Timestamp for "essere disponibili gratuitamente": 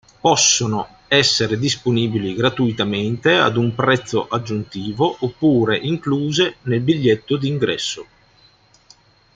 1.07-3.35